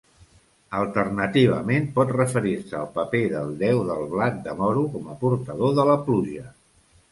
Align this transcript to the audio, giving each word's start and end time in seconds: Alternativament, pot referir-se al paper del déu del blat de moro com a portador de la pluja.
Alternativament, 0.77 1.85
pot 1.97 2.13
referir-se 2.15 2.79
al 2.79 2.89
paper 2.97 3.23
del 3.35 3.53
déu 3.61 3.83
del 3.91 4.03
blat 4.17 4.43
de 4.49 4.57
moro 4.65 4.89
com 4.97 5.15
a 5.15 5.21
portador 5.23 5.79
de 5.83 5.89
la 5.93 6.01
pluja. 6.11 6.51